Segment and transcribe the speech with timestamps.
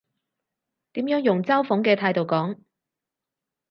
[0.93, 2.57] 點樣用嘲諷嘅態度講？